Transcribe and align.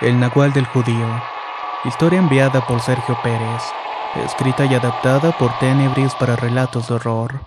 El 0.00 0.18
Nahual 0.18 0.54
del 0.54 0.64
Judío. 0.64 1.06
Historia 1.84 2.20
enviada 2.20 2.66
por 2.66 2.80
Sergio 2.80 3.18
Pérez. 3.22 3.62
Escrita 4.24 4.64
y 4.64 4.72
adaptada 4.72 5.36
por 5.36 5.50
Tenebris 5.58 6.14
para 6.14 6.36
relatos 6.36 6.88
de 6.88 6.94
horror. 6.94 7.40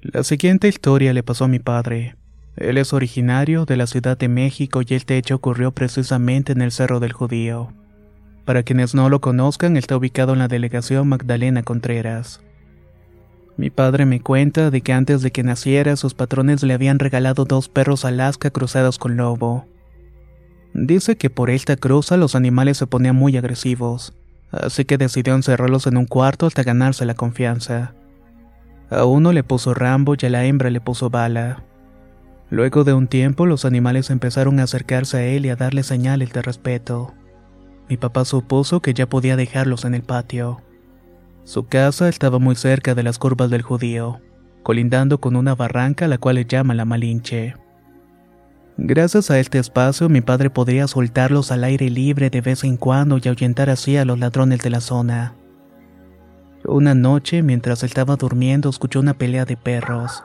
La 0.00 0.22
siguiente 0.22 0.68
historia 0.68 1.12
le 1.12 1.24
pasó 1.24 1.46
a 1.46 1.48
mi 1.48 1.58
padre. 1.58 2.14
Él 2.56 2.78
es 2.78 2.92
originario 2.92 3.64
de 3.64 3.76
la 3.76 3.88
Ciudad 3.88 4.16
de 4.16 4.28
México 4.28 4.80
y 4.86 4.94
este 4.94 5.18
hecho 5.18 5.34
ocurrió 5.34 5.72
precisamente 5.72 6.52
en 6.52 6.62
el 6.62 6.70
Cerro 6.70 7.00
del 7.00 7.12
Judío. 7.12 7.72
Para 8.44 8.62
quienes 8.62 8.94
no 8.94 9.08
lo 9.08 9.20
conozcan, 9.20 9.76
está 9.76 9.96
ubicado 9.96 10.34
en 10.34 10.38
la 10.38 10.46
delegación 10.46 11.08
Magdalena 11.08 11.64
Contreras. 11.64 12.40
Mi 13.56 13.70
padre 13.70 14.06
me 14.06 14.20
cuenta 14.20 14.70
de 14.70 14.82
que 14.82 14.92
antes 14.92 15.20
de 15.20 15.32
que 15.32 15.42
naciera 15.42 15.96
sus 15.96 16.14
patrones 16.14 16.62
le 16.62 16.74
habían 16.74 17.00
regalado 17.00 17.44
dos 17.44 17.68
perros 17.68 18.04
Alaska 18.04 18.50
cruzados 18.50 19.00
con 19.00 19.16
lobo. 19.16 19.66
Dice 20.74 21.16
que 21.16 21.30
por 21.30 21.50
esta 21.50 21.76
cruza 21.76 22.16
los 22.16 22.34
animales 22.34 22.78
se 22.78 22.88
ponían 22.88 23.14
muy 23.14 23.36
agresivos, 23.36 24.12
así 24.50 24.84
que 24.84 24.98
decidió 24.98 25.34
encerrarlos 25.34 25.86
en 25.86 25.96
un 25.96 26.06
cuarto 26.06 26.46
hasta 26.46 26.64
ganarse 26.64 27.04
la 27.06 27.14
confianza. 27.14 27.94
A 28.90 29.04
uno 29.04 29.32
le 29.32 29.44
puso 29.44 29.72
Rambo 29.72 30.14
y 30.20 30.26
a 30.26 30.30
la 30.30 30.44
hembra 30.44 30.70
le 30.70 30.80
puso 30.80 31.10
Bala. 31.10 31.62
Luego 32.50 32.82
de 32.82 32.92
un 32.92 33.06
tiempo 33.06 33.46
los 33.46 33.64
animales 33.64 34.10
empezaron 34.10 34.58
a 34.58 34.64
acercarse 34.64 35.16
a 35.16 35.24
él 35.24 35.46
y 35.46 35.50
a 35.50 35.56
darle 35.56 35.84
señales 35.84 36.32
de 36.32 36.42
respeto. 36.42 37.14
Mi 37.88 37.96
papá 37.96 38.24
supuso 38.24 38.80
que 38.80 38.94
ya 38.94 39.08
podía 39.08 39.36
dejarlos 39.36 39.84
en 39.84 39.94
el 39.94 40.02
patio. 40.02 40.60
Su 41.44 41.66
casa 41.66 42.08
estaba 42.08 42.40
muy 42.40 42.56
cerca 42.56 42.96
de 42.96 43.04
las 43.04 43.18
curvas 43.18 43.48
del 43.48 43.62
judío, 43.62 44.20
colindando 44.64 45.20
con 45.20 45.36
una 45.36 45.54
barranca 45.54 46.06
a 46.06 46.08
la 46.08 46.18
cual 46.18 46.34
le 46.34 46.46
llama 46.46 46.74
la 46.74 46.84
Malinche. 46.84 47.54
Gracias 48.76 49.30
a 49.30 49.38
este 49.38 49.58
espacio 49.58 50.08
mi 50.08 50.20
padre 50.20 50.50
podría 50.50 50.88
soltarlos 50.88 51.52
al 51.52 51.62
aire 51.62 51.90
libre 51.90 52.28
de 52.28 52.40
vez 52.40 52.64
en 52.64 52.76
cuando 52.76 53.18
y 53.22 53.28
ahuyentar 53.28 53.70
así 53.70 53.96
a 53.96 54.04
los 54.04 54.18
ladrones 54.18 54.60
de 54.60 54.70
la 54.70 54.80
zona. 54.80 55.34
Una 56.64 56.94
noche, 56.94 57.42
mientras 57.42 57.84
estaba 57.84 58.16
durmiendo, 58.16 58.68
escuchó 58.68 58.98
una 58.98 59.14
pelea 59.14 59.44
de 59.44 59.56
perros. 59.56 60.24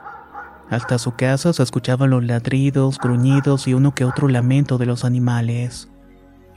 Hasta 0.69 0.97
su 0.97 1.11
casa 1.15 1.53
se 1.53 1.61
escuchaban 1.61 2.09
los 2.09 2.23
ladridos, 2.23 2.97
gruñidos 2.97 3.67
y 3.67 3.73
uno 3.75 3.93
que 3.93 4.05
otro 4.05 4.27
lamento 4.27 4.77
de 4.77 4.87
los 4.87 5.05
animales. 5.05 5.89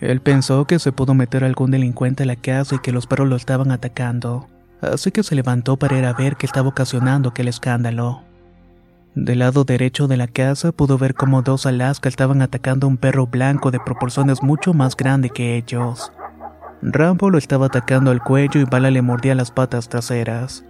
Él 0.00 0.20
pensó 0.20 0.66
que 0.66 0.78
se 0.78 0.92
pudo 0.92 1.14
meter 1.14 1.44
algún 1.44 1.70
delincuente 1.70 2.22
a 2.22 2.26
la 2.26 2.36
casa 2.36 2.76
y 2.76 2.78
que 2.78 2.92
los 2.92 3.06
perros 3.06 3.28
lo 3.28 3.36
estaban 3.36 3.70
atacando, 3.70 4.48
así 4.80 5.10
que 5.10 5.22
se 5.22 5.34
levantó 5.34 5.76
para 5.76 5.98
ir 5.98 6.04
a 6.06 6.12
ver 6.12 6.36
qué 6.36 6.46
estaba 6.46 6.68
ocasionando 6.68 7.28
aquel 7.30 7.48
escándalo. 7.48 8.22
Del 9.14 9.40
lado 9.40 9.64
derecho 9.64 10.08
de 10.08 10.16
la 10.16 10.26
casa 10.26 10.72
pudo 10.72 10.96
ver 10.96 11.14
cómo 11.14 11.42
dos 11.42 11.66
Alaska 11.66 12.08
estaban 12.08 12.40
atacando 12.40 12.86
a 12.86 12.90
un 12.90 12.96
perro 12.96 13.26
blanco 13.26 13.70
de 13.70 13.78
proporciones 13.78 14.42
mucho 14.42 14.72
más 14.72 14.96
grande 14.96 15.28
que 15.28 15.56
ellos. 15.56 16.10
Rambo 16.80 17.28
lo 17.28 17.36
estaba 17.36 17.66
atacando 17.66 18.10
al 18.10 18.22
cuello 18.22 18.58
y 18.58 18.64
Bala 18.64 18.90
le 18.90 19.02
mordía 19.02 19.34
las 19.34 19.50
patas 19.50 19.90
traseras, 19.90 20.64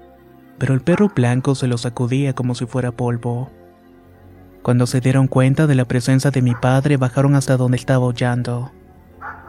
pero 0.58 0.74
el 0.74 0.80
perro 0.80 1.08
blanco 1.14 1.54
se 1.54 1.68
lo 1.68 1.78
sacudía 1.78 2.34
como 2.34 2.56
si 2.56 2.66
fuera 2.66 2.90
polvo. 2.90 3.50
Cuando 4.62 4.88
se 4.88 5.00
dieron 5.00 5.28
cuenta 5.28 5.68
de 5.68 5.76
la 5.76 5.84
presencia 5.84 6.32
de 6.32 6.42
mi 6.42 6.54
padre, 6.56 6.96
bajaron 6.96 7.36
hasta 7.36 7.56
donde 7.56 7.76
estaba 7.76 8.04
hollando. 8.04 8.72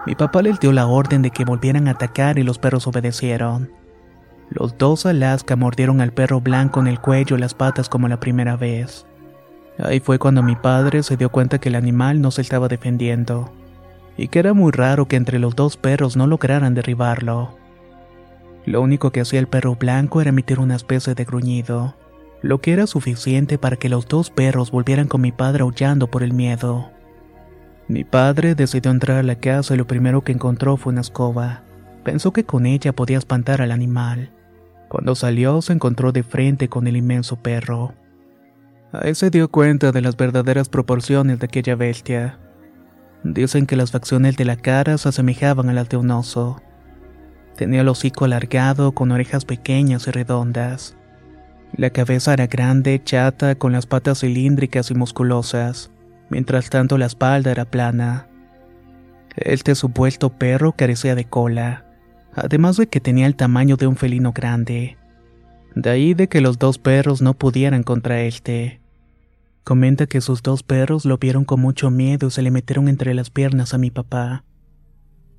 Mi 0.05 0.13
papá 0.13 0.43
les 0.43 0.59
dio 0.59 0.71
la 0.71 0.85
orden 0.85 1.23
de 1.23 1.31
que 1.31 1.45
volvieran 1.45 1.87
a 1.87 1.91
atacar 1.91 2.37
y 2.37 2.43
los 2.43 2.59
perros 2.59 2.85
obedecieron. 2.85 3.71
Los 4.49 4.77
dos 4.77 5.05
Alaska 5.05 5.55
mordieron 5.55 6.01
al 6.01 6.11
perro 6.11 6.41
blanco 6.41 6.79
en 6.79 6.87
el 6.87 6.99
cuello 6.99 7.37
y 7.37 7.39
las 7.39 7.53
patas 7.53 7.89
como 7.89 8.07
la 8.07 8.19
primera 8.19 8.55
vez. 8.55 9.05
Ahí 9.79 9.99
fue 9.99 10.19
cuando 10.19 10.43
mi 10.43 10.55
padre 10.55 11.01
se 11.01 11.17
dio 11.17 11.29
cuenta 11.29 11.59
que 11.59 11.69
el 11.69 11.75
animal 11.75 12.21
no 12.21 12.29
se 12.31 12.41
estaba 12.41 12.67
defendiendo, 12.67 13.51
y 14.17 14.27
que 14.27 14.39
era 14.39 14.53
muy 14.53 14.71
raro 14.71 15.07
que 15.07 15.15
entre 15.15 15.39
los 15.39 15.55
dos 15.55 15.77
perros 15.77 16.15
no 16.15 16.27
lograran 16.27 16.75
derribarlo. 16.75 17.57
Lo 18.65 18.81
único 18.81 19.11
que 19.11 19.21
hacía 19.21 19.39
el 19.39 19.47
perro 19.47 19.75
blanco 19.75 20.21
era 20.21 20.29
emitir 20.29 20.59
una 20.59 20.75
especie 20.75 21.15
de 21.15 21.25
gruñido, 21.25 21.95
lo 22.41 22.61
que 22.61 22.73
era 22.73 22.87
suficiente 22.87 23.57
para 23.57 23.77
que 23.77 23.89
los 23.89 24.07
dos 24.07 24.29
perros 24.29 24.69
volvieran 24.69 25.07
con 25.07 25.21
mi 25.21 25.31
padre 25.31 25.63
aullando 25.63 26.07
por 26.07 26.23
el 26.23 26.33
miedo. 26.33 26.91
Mi 27.87 28.03
padre 28.03 28.55
decidió 28.55 28.91
entrar 28.91 29.17
a 29.17 29.23
la 29.23 29.35
casa 29.35 29.73
y 29.73 29.77
lo 29.77 29.87
primero 29.87 30.21
que 30.21 30.31
encontró 30.31 30.77
fue 30.77 30.91
una 30.91 31.01
escoba. 31.01 31.63
Pensó 32.03 32.33
que 32.33 32.43
con 32.43 32.65
ella 32.65 32.93
podía 32.93 33.17
espantar 33.17 33.61
al 33.61 33.71
animal. 33.71 34.31
Cuando 34.89 35.15
salió 35.15 35.61
se 35.61 35.73
encontró 35.73 36.11
de 36.11 36.23
frente 36.23 36.67
con 36.67 36.85
el 36.87 36.97
inmenso 36.97 37.37
perro. 37.37 37.93
Ahí 38.91 39.15
se 39.15 39.29
dio 39.29 39.49
cuenta 39.49 39.91
de 39.91 40.01
las 40.01 40.17
verdaderas 40.17 40.69
proporciones 40.69 41.39
de 41.39 41.45
aquella 41.45 41.75
bestia. 41.75 42.37
Dicen 43.23 43.65
que 43.65 43.77
las 43.77 43.91
facciones 43.91 44.35
de 44.35 44.45
la 44.45 44.57
cara 44.57 44.97
se 44.97 45.09
asemejaban 45.09 45.69
a 45.69 45.73
las 45.73 45.89
de 45.89 45.97
un 45.97 46.11
oso. 46.11 46.61
Tenía 47.57 47.81
el 47.81 47.87
hocico 47.87 48.25
alargado 48.25 48.91
con 48.91 49.11
orejas 49.11 49.45
pequeñas 49.45 50.07
y 50.07 50.11
redondas. 50.11 50.97
La 51.75 51.89
cabeza 51.89 52.33
era 52.33 52.47
grande, 52.47 53.01
chata, 53.03 53.55
con 53.55 53.71
las 53.71 53.87
patas 53.87 54.19
cilíndricas 54.19 54.91
y 54.91 54.93
musculosas, 54.93 55.89
mientras 56.29 56.69
tanto 56.69 56.97
la 56.97 57.05
espalda 57.05 57.49
era 57.49 57.65
plana. 57.65 58.27
Este 59.35 59.73
supuesto 59.73 60.29
perro 60.29 60.73
carecía 60.73 61.15
de 61.15 61.25
cola 61.25 61.82
además 62.35 62.77
de 62.77 62.87
que 62.87 62.99
tenía 62.99 63.27
el 63.27 63.35
tamaño 63.35 63.77
de 63.77 63.87
un 63.87 63.95
felino 63.95 64.31
grande. 64.33 64.97
De 65.75 65.89
ahí 65.89 66.13
de 66.13 66.27
que 66.27 66.41
los 66.41 66.59
dos 66.59 66.77
perros 66.77 67.21
no 67.21 67.33
pudieran 67.33 67.83
contra 67.83 68.21
este. 68.21 68.81
Comenta 69.63 70.07
que 70.07 70.21
sus 70.21 70.43
dos 70.43 70.61
perros 70.61 71.05
lo 71.05 71.17
vieron 71.17 71.45
con 71.45 71.61
mucho 71.61 71.89
miedo 71.89 72.27
y 72.27 72.31
se 72.31 72.41
le 72.41 72.51
metieron 72.51 72.89
entre 72.89 73.13
las 73.13 73.29
piernas 73.29 73.73
a 73.73 73.77
mi 73.77 73.91
papá. 73.91 74.43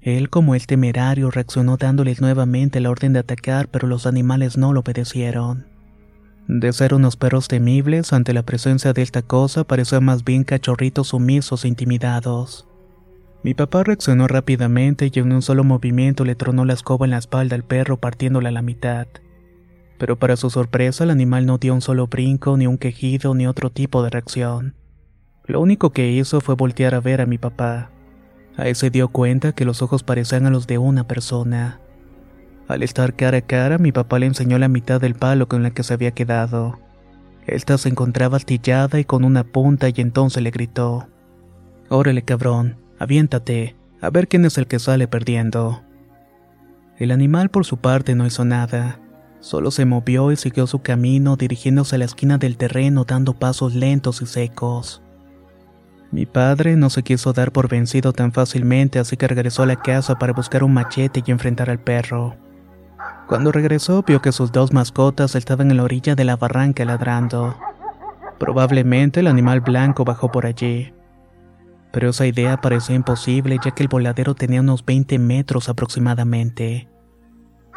Él, 0.00 0.28
como 0.30 0.54
el 0.54 0.66
temerario, 0.66 1.30
reaccionó 1.30 1.76
dándoles 1.76 2.20
nuevamente 2.20 2.80
la 2.80 2.90
orden 2.90 3.12
de 3.12 3.20
atacar, 3.20 3.68
pero 3.68 3.88
los 3.88 4.06
animales 4.06 4.56
no 4.58 4.72
lo 4.72 4.80
obedecieron. 4.80 5.66
De 6.46 6.72
ser 6.74 6.92
unos 6.92 7.16
perros 7.16 7.48
temibles, 7.48 8.12
ante 8.12 8.34
la 8.34 8.42
presencia 8.42 8.92
de 8.92 9.00
esta 9.00 9.22
cosa, 9.22 9.64
parecían 9.64 10.04
más 10.04 10.24
bien 10.24 10.44
cachorritos 10.44 11.08
sumisos 11.08 11.64
e 11.64 11.68
intimidados. 11.68 12.66
Mi 13.44 13.52
papá 13.52 13.84
reaccionó 13.84 14.26
rápidamente 14.26 15.10
y 15.12 15.18
en 15.18 15.30
un 15.30 15.42
solo 15.42 15.64
movimiento 15.64 16.24
le 16.24 16.34
tronó 16.34 16.64
la 16.64 16.72
escoba 16.72 17.04
en 17.04 17.10
la 17.10 17.18
espalda 17.18 17.54
al 17.54 17.62
perro 17.62 17.98
partiéndola 17.98 18.48
a 18.48 18.52
la 18.52 18.62
mitad. 18.62 19.06
Pero 19.98 20.18
para 20.18 20.36
su 20.36 20.48
sorpresa 20.48 21.04
el 21.04 21.10
animal 21.10 21.44
no 21.44 21.58
dio 21.58 21.74
un 21.74 21.82
solo 21.82 22.06
brinco, 22.06 22.56
ni 22.56 22.66
un 22.66 22.78
quejido, 22.78 23.34
ni 23.34 23.46
otro 23.46 23.68
tipo 23.70 24.02
de 24.02 24.08
reacción. 24.08 24.74
Lo 25.44 25.60
único 25.60 25.90
que 25.90 26.10
hizo 26.10 26.40
fue 26.40 26.54
voltear 26.54 26.94
a 26.94 27.00
ver 27.00 27.20
a 27.20 27.26
mi 27.26 27.36
papá. 27.36 27.90
Ahí 28.56 28.74
se 28.74 28.88
dio 28.88 29.08
cuenta 29.08 29.52
que 29.52 29.66
los 29.66 29.82
ojos 29.82 30.02
parecían 30.02 30.46
a 30.46 30.50
los 30.50 30.66
de 30.66 30.78
una 30.78 31.06
persona. 31.06 31.82
Al 32.66 32.82
estar 32.82 33.12
cara 33.12 33.36
a 33.36 33.42
cara, 33.42 33.76
mi 33.76 33.92
papá 33.92 34.18
le 34.18 34.24
enseñó 34.24 34.58
la 34.58 34.68
mitad 34.68 35.02
del 35.02 35.16
palo 35.16 35.48
con 35.48 35.62
la 35.62 35.70
que 35.70 35.82
se 35.82 35.92
había 35.92 36.12
quedado. 36.12 36.80
Esta 37.46 37.76
se 37.76 37.90
encontraba 37.90 38.38
astillada 38.38 38.98
y 38.98 39.04
con 39.04 39.22
una 39.22 39.44
punta 39.44 39.90
y 39.90 39.94
entonces 39.98 40.42
le 40.42 40.50
gritó. 40.50 41.08
Órale, 41.90 42.22
cabrón, 42.22 42.78
aviéntate, 43.04 43.76
A 44.00 44.10
ver 44.10 44.28
quién 44.28 44.44
es 44.44 44.58
el 44.58 44.66
que 44.66 44.78
sale 44.78 45.08
perdiendo. 45.08 45.82
El 46.98 47.10
animal 47.10 47.48
por 47.48 47.64
su 47.64 47.78
parte 47.78 48.14
no 48.14 48.26
hizo 48.26 48.44
nada. 48.44 48.98
Solo 49.40 49.70
se 49.70 49.84
movió 49.84 50.30
y 50.30 50.36
siguió 50.36 50.66
su 50.66 50.80
camino 50.80 51.36
dirigiéndose 51.36 51.96
a 51.96 51.98
la 51.98 52.04
esquina 52.04 52.36
del 52.36 52.56
terreno 52.56 53.04
dando 53.04 53.34
pasos 53.34 53.74
lentos 53.74 54.20
y 54.20 54.26
secos. 54.26 55.02
Mi 56.12 56.26
padre 56.26 56.76
no 56.76 56.90
se 56.90 57.02
quiso 57.02 57.32
dar 57.32 57.50
por 57.50 57.68
vencido 57.68 58.12
tan 58.12 58.32
fácilmente, 58.32 58.98
así 58.98 59.16
que 59.16 59.26
regresó 59.26 59.62
a 59.62 59.66
la 59.66 59.76
casa 59.76 60.18
para 60.18 60.32
buscar 60.32 60.62
un 60.62 60.74
machete 60.74 61.22
y 61.24 61.30
enfrentar 61.30 61.70
al 61.70 61.80
perro. 61.80 62.36
Cuando 63.26 63.52
regresó 63.52 64.02
vio 64.02 64.20
que 64.20 64.32
sus 64.32 64.52
dos 64.52 64.72
mascotas 64.72 65.34
estaban 65.34 65.70
en 65.70 65.78
la 65.78 65.84
orilla 65.84 66.14
de 66.14 66.24
la 66.24 66.36
barranca 66.36 66.84
ladrando. 66.84 67.56
Probablemente 68.38 69.20
el 69.20 69.26
animal 69.26 69.60
blanco 69.60 70.04
bajó 70.04 70.30
por 70.30 70.46
allí. 70.46 70.92
Pero 71.94 72.10
esa 72.10 72.26
idea 72.26 72.60
parecía 72.60 72.96
imposible 72.96 73.56
ya 73.64 73.70
que 73.70 73.84
el 73.84 73.88
voladero 73.88 74.34
tenía 74.34 74.60
unos 74.60 74.84
20 74.84 75.16
metros 75.20 75.68
aproximadamente. 75.68 76.88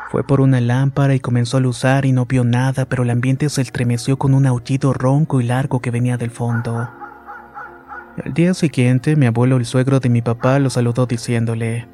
Fue 0.10 0.26
por 0.26 0.42
una 0.42 0.60
lámpara 0.60 1.14
y 1.14 1.20
comenzó 1.20 1.58
a 1.58 1.60
luzar 1.60 2.04
y 2.06 2.14
no 2.14 2.26
vio 2.26 2.44
nada, 2.44 2.86
pero 2.86 3.04
el 3.04 3.12
ambiente 3.12 3.48
se 3.50 3.62
estremeció 3.62 4.18
con 4.18 4.34
un 4.34 4.48
aullido 4.48 4.92
ronco 4.92 5.40
y 5.40 5.44
largo 5.44 5.82
que 5.82 5.92
venía 5.92 6.18
del 6.18 6.32
fondo. 6.32 6.90
El 8.24 8.34
día 8.34 8.56
siguiente, 8.56 9.16
mi 9.16 9.28
abuelo, 9.28 9.58
el 9.58 9.66
suegro 9.66 10.00
de 10.00 10.10
mi 10.10 10.24
papá, 10.24 10.58
lo 10.58 10.72
saludó 10.72 11.06
diciéndole: 11.06 11.88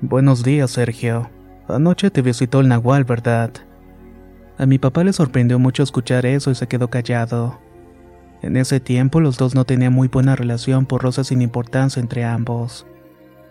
Buenos 0.00 0.44
días, 0.44 0.70
Sergio. 0.70 1.28
Anoche 1.66 2.10
te 2.10 2.22
visitó 2.22 2.60
el 2.60 2.68
Nahual, 2.68 3.02
¿verdad? 3.02 3.50
A 4.58 4.66
mi 4.66 4.78
papá 4.78 5.02
le 5.02 5.12
sorprendió 5.12 5.58
mucho 5.58 5.82
escuchar 5.82 6.24
eso 6.24 6.52
y 6.52 6.54
se 6.54 6.68
quedó 6.68 6.88
callado. 6.88 7.63
En 8.42 8.56
ese 8.56 8.80
tiempo 8.80 9.20
los 9.20 9.38
dos 9.38 9.54
no 9.54 9.64
tenían 9.64 9.92
muy 9.92 10.08
buena 10.08 10.36
relación 10.36 10.86
por 10.86 11.02
rosas 11.02 11.28
sin 11.28 11.42
importancia 11.42 12.00
entre 12.00 12.24
ambos. 12.24 12.86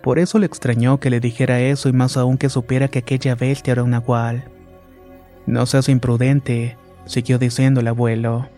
Por 0.03 0.19
eso 0.19 0.37
le 0.37 0.45
extrañó 0.45 0.99
que 0.99 1.09
le 1.09 1.19
dijera 1.19 1.61
eso 1.61 1.89
y 1.89 1.93
más 1.93 2.17
aún 2.17 2.37
que 2.37 2.49
supiera 2.49 2.89
que 2.89 2.99
aquella 2.99 3.35
bestia 3.35 3.71
era 3.71 3.83
un 3.83 3.91
nahual. 3.91 4.43
No 5.45 5.65
seas 5.65 5.89
imprudente, 5.89 6.77
siguió 7.05 7.39
diciendo 7.39 7.79
el 7.79 7.87
abuelo. 7.87 8.49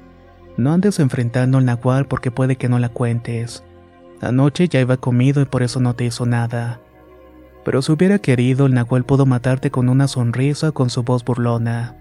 No 0.57 0.73
andes 0.73 0.99
enfrentando 0.99 1.57
al 1.57 1.65
nahual 1.65 2.07
porque 2.07 2.31
puede 2.31 2.55
que 2.55 2.67
no 2.69 2.79
la 2.79 2.89
cuentes. 2.89 3.63
Anoche 4.21 4.67
ya 4.67 4.79
iba 4.79 4.97
comido 4.97 5.41
y 5.41 5.45
por 5.45 5.63
eso 5.63 5.79
no 5.79 5.95
te 5.95 6.05
hizo 6.05 6.25
nada. 6.25 6.79
Pero 7.63 7.81
si 7.81 7.91
hubiera 7.91 8.19
querido, 8.19 8.65
el 8.65 8.73
nahual 8.73 9.03
pudo 9.03 9.25
matarte 9.25 9.71
con 9.71 9.89
una 9.89 10.07
sonrisa 10.07 10.69
o 10.69 10.73
con 10.73 10.89
su 10.89 11.03
voz 11.03 11.23
burlona. 11.25 11.95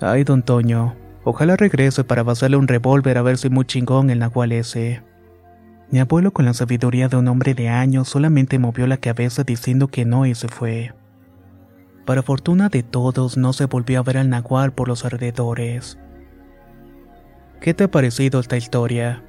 Ay, 0.00 0.24
don 0.24 0.42
Toño, 0.42 0.94
ojalá 1.28 1.56
regrese 1.56 2.04
para 2.04 2.22
basarle 2.22 2.56
un 2.56 2.68
revólver 2.68 3.18
a 3.18 3.22
ver 3.22 3.36
si 3.36 3.50
muy 3.50 3.66
chingón 3.66 4.08
el 4.08 4.20
nahual 4.20 4.52
ese. 4.52 5.02
Mi 5.90 6.00
abuelo, 6.00 6.32
con 6.32 6.46
la 6.46 6.54
sabiduría 6.54 7.08
de 7.08 7.16
un 7.16 7.28
hombre 7.28 7.54
de 7.54 7.68
años, 7.68 8.08
solamente 8.08 8.58
movió 8.58 8.86
la 8.86 8.96
cabeza 8.96 9.44
diciendo 9.44 9.88
que 9.88 10.06
no 10.06 10.24
y 10.24 10.34
se 10.34 10.48
fue. 10.48 10.94
Para 12.06 12.22
fortuna 12.22 12.70
de 12.70 12.82
todos, 12.82 13.36
no 13.36 13.52
se 13.52 13.66
volvió 13.66 14.00
a 14.00 14.02
ver 14.02 14.16
al 14.16 14.30
nahual 14.30 14.72
por 14.72 14.88
los 14.88 15.04
alrededores. 15.04 15.98
¿Qué 17.60 17.74
te 17.74 17.84
ha 17.84 17.90
parecido 17.90 18.40
esta 18.40 18.56
historia? 18.56 19.22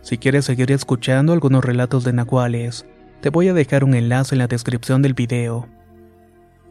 Si 0.00 0.16
quieres 0.16 0.46
seguir 0.46 0.72
escuchando 0.72 1.34
algunos 1.34 1.64
relatos 1.64 2.02
de 2.04 2.14
nahuales, 2.14 2.86
te 3.20 3.28
voy 3.28 3.48
a 3.48 3.54
dejar 3.54 3.84
un 3.84 3.94
enlace 3.94 4.34
en 4.34 4.38
la 4.38 4.48
descripción 4.48 5.02
del 5.02 5.12
video. 5.12 5.68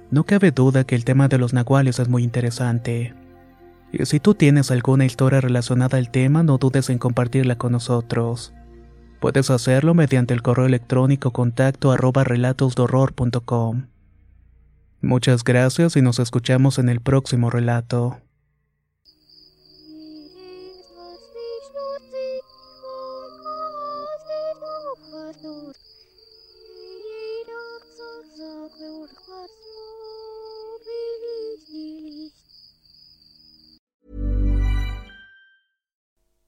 No 0.10 0.24
cabe 0.24 0.51
duda 0.51 0.84
que 0.84 0.95
el 0.95 1.06
tema 1.06 1.27
de 1.27 1.38
los 1.38 1.54
nahuales 1.54 2.00
es 2.00 2.10
muy 2.10 2.24
interesante. 2.24 3.13
Y 3.92 4.06
si 4.06 4.20
tú 4.20 4.36
tienes 4.36 4.72
alguna 4.72 5.06
historia 5.06 5.42
relacionada 5.42 5.98
al 5.98 6.12
tema, 6.12 6.44
no 6.44 6.58
dudes 6.58 6.90
en 6.90 6.98
compartirla 6.98 7.58
con 7.58 7.74
nosotros. 7.74 8.54
Puedes 9.20 9.50
hacerlo 9.50 9.94
mediante 9.94 10.34
el 10.34 10.42
correo 10.42 10.66
electrónico 10.66 11.32
contacto 11.32 11.92
arroba 11.92 12.24
relatosdorror.com. 12.24 13.88
Muchas 15.02 15.44
gracias 15.44 15.96
y 15.96 16.02
nos 16.02 16.20
escuchamos 16.20 16.80
en 16.80 16.90
el 16.90 17.02
próximo 17.02 17.50
relato. 17.50 18.20